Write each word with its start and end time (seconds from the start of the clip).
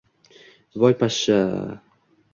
Voy 0.79 0.95
poshsha-a-a! 1.01 1.73